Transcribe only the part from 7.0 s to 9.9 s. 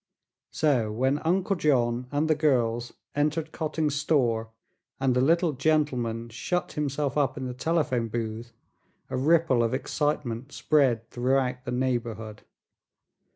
up in the telephone booth, a ripple of